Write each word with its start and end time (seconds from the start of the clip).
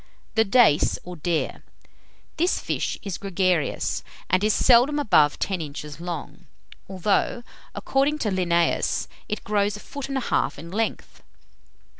THE 0.33 0.43
DACE, 0.45 0.97
OR 1.03 1.15
DARE. 1.15 1.61
This 2.37 2.57
fish 2.59 2.97
is 3.03 3.19
gregarious, 3.19 4.03
and 4.31 4.43
is 4.43 4.51
seldom 4.51 4.97
above 4.97 5.37
ten 5.37 5.61
inches 5.61 5.99
long; 6.01 6.47
although, 6.89 7.43
according 7.75 8.17
to 8.25 8.31
Linnaeus, 8.31 9.07
it 9.29 9.43
grows 9.43 9.77
a 9.77 9.79
foot 9.79 10.09
and 10.09 10.17
a 10.17 10.21
half 10.21 10.57
in 10.57 10.71
length. 10.71 11.21